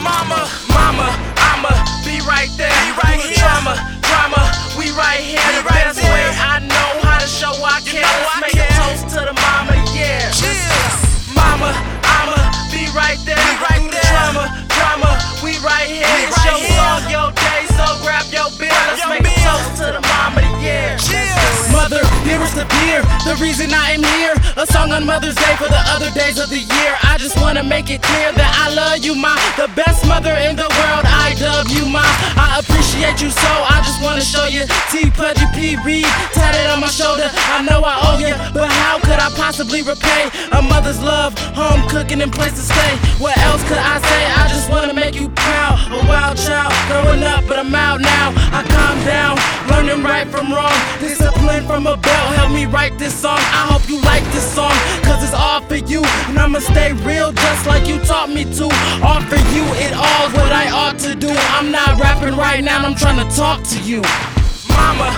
[0.00, 0.48] mama.
[0.72, 1.06] Mama,
[1.36, 1.72] I'ma
[2.04, 2.72] be right there.
[2.72, 3.36] Be right here.
[3.38, 4.42] Drama, drama,
[4.76, 5.40] we right here.
[5.44, 6.10] Be the right best there.
[6.12, 8.00] way I know how to show I care.
[8.00, 10.32] You know Let's I make a toast to the mama, yeah.
[10.32, 10.96] Cheers.
[11.36, 11.70] Mama,
[12.02, 12.40] I'ma
[12.72, 13.36] be right there.
[13.36, 14.10] Be right there.
[14.10, 15.10] Drama, drama,
[15.44, 16.09] we right here.
[23.30, 24.34] The reason I am here.
[24.58, 26.92] A song on Mother's Day for the other days of the year.
[27.06, 29.38] I just wanna make it clear that I love you, ma.
[29.54, 32.02] The best mother in the world, I dub you, ma.
[32.34, 34.66] I appreciate you so, I just wanna show you.
[34.90, 37.30] T Pudgy P Reed, tatted on my shoulder.
[37.54, 41.86] I know I owe you, but how could I possibly repay a mother's love, home
[41.88, 42.92] cooking and place to stay?
[43.22, 44.22] What else could I say?
[44.42, 45.78] I just wanna make you proud.
[45.94, 48.34] A wild child, growing up, but I'm out now.
[48.50, 49.38] I calm down,
[49.70, 50.78] learning right from wrong.
[51.40, 53.38] Discipline from a belt help me write this song.
[53.38, 56.02] I hope you like this song, cause it's all for you.
[56.28, 58.64] And I'ma stay real just like you taught me to.
[59.00, 61.30] Offer you it all, what I ought to do.
[61.56, 64.02] I'm not rapping right now, I'm trying to talk to you.
[64.68, 65.08] Mama,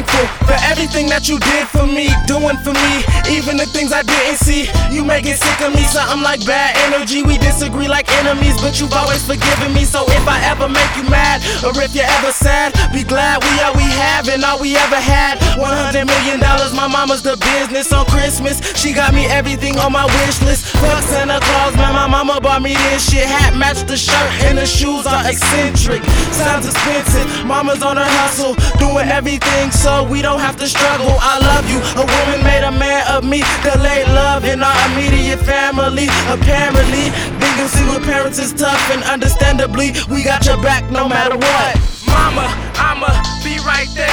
[0.00, 2.94] thankful everything that you did for me, doing for me,
[3.32, 4.68] even the things I didn't see.
[4.92, 7.24] You make it sick of me, something like bad energy.
[7.24, 9.88] We disagree like enemies, but you've always forgiven me.
[9.88, 13.52] So if I ever make you mad, or if you're ever sad, be glad we
[13.64, 15.40] all we have and all we ever had.
[15.56, 18.60] 100 million dollars, my mama's the business on Christmas.
[18.76, 20.68] She got me everything on my wish list.
[20.76, 23.24] Fuck Santa Claus, man, my mama bought me this shit.
[23.24, 26.04] Hat matched the shirt, and the shoes are eccentric.
[26.36, 31.38] Sounds expensive, mama's on her hustle, doing everything so we don't have the struggle, I
[31.38, 31.78] love you.
[31.94, 33.42] A woman made a man of me.
[33.62, 36.08] Delayed love in our immediate family.
[36.26, 41.72] Apparently, being single parents is tough, and understandably, we got your back no matter what.
[42.06, 43.08] Mama, I'ma
[43.44, 44.07] be right there.